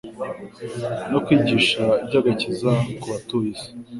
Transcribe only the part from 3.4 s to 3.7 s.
isi